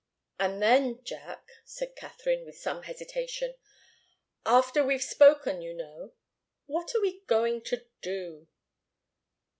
[0.39, 3.53] "And then Jack," said Katharine, with some hesitation,
[4.47, 6.13] "after we've spoken, you know
[6.65, 8.47] what are we going to do?"